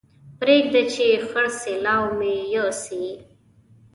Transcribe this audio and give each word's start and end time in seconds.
پرېږده 0.39 0.81
چې 0.93 1.05
خړ 1.27 1.45
سېلاو 1.61 2.05
مې 2.19 2.33
يوسي 2.55 3.05